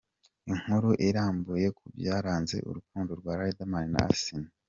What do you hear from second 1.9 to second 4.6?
byaranze urukundo rwa Riderman na Asinah.